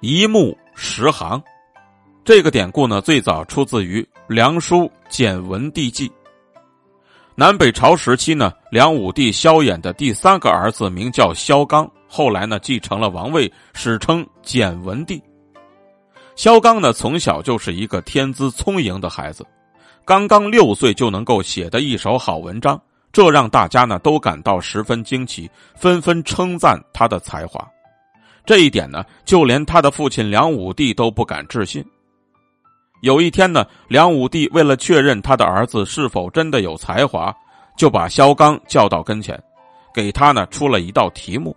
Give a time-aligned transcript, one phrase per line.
[0.00, 1.42] 一目十行。
[2.24, 6.08] 这个典故呢，最早出自于《梁书简文帝纪》。
[7.34, 15.20] 南北朝时期呢，梁武帝萧衍的第三个儿子名叫萧纲，后来呢继承了王位，史称简文帝。
[16.36, 19.44] 萧纲呢从小就是一个天资聪颖的孩子，
[20.04, 22.80] 刚刚六岁就能够写得一手好文章，
[23.12, 27.68] 这让大家呢都感到十分惊奇，纷纷称赞他的才华。
[28.48, 31.84] 这一点呢，就连他的父亲梁武帝都不敢置信。
[33.02, 37.30] 有一天呢，梁武帝为了确认他的儿子是否真的有才华，
[37.76, 39.38] 就把萧纲叫到跟前，
[39.92, 41.54] 给他呢出了一道题目。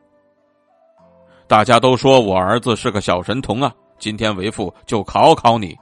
[1.48, 5.74] 大家都说我儿子是个小神童啊，今天为父就考考你，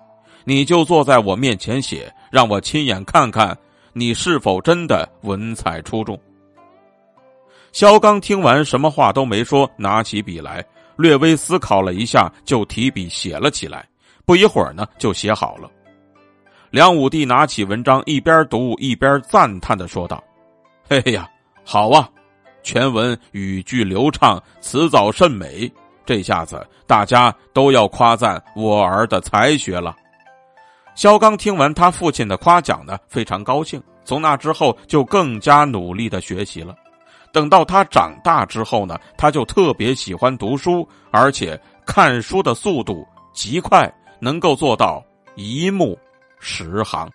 [0.43, 3.57] 你就坐在我面前写，让我亲眼看看
[3.93, 6.15] 你是否真的文采出众。
[7.71, 10.63] 萧纲听完，什么话都没说，拿起笔来，
[10.99, 13.87] 略微思考了一下，就提笔写了起来。
[14.25, 15.71] 不一会儿呢，就写好了。
[16.71, 20.21] 梁武帝拿起文章，一边读一边赞叹的说道
[20.89, 21.25] ：“嘿嘿呀，
[21.63, 22.09] 好啊，
[22.63, 25.71] 全文语句流畅，词藻甚美。
[26.05, 29.95] 这下子大家都要夸赞我儿的才学了。”
[30.95, 33.81] 萧纲听完他父亲的夸奖呢，非常高兴。
[34.03, 36.75] 从那之后，就更加努力的学习了。
[37.31, 43.91] 等到他长大之后呢，他就特别喜欢读书，而且看书的速度极快。
[44.21, 45.01] 能够做到
[45.35, 45.97] 一目
[46.41, 47.09] 十行。